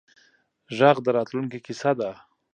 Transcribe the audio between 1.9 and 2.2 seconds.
ده